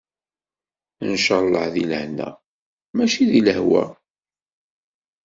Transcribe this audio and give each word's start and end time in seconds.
Ncalleh 1.11 1.69
di 1.75 1.83
lehna, 1.91 2.29
mačči 2.95 3.23
di 3.31 3.39
lehwa. 3.47 3.83